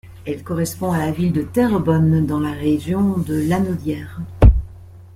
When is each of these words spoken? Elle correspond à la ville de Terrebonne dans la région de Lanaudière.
Elle 0.25 0.43
correspond 0.43 0.91
à 0.93 0.97
la 0.97 1.11
ville 1.11 1.31
de 1.31 1.43
Terrebonne 1.43 2.25
dans 2.25 2.39
la 2.39 2.53
région 2.53 3.19
de 3.19 3.35
Lanaudière. 3.35 4.19